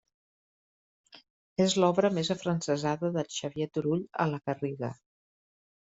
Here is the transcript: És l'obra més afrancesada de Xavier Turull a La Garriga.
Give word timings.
És 1.67 1.77
l'obra 1.85 2.11
més 2.17 2.33
afrancesada 2.37 3.13
de 3.19 3.27
Xavier 3.39 3.71
Turull 3.79 4.05
a 4.27 4.31
La 4.35 4.45
Garriga. 4.51 4.95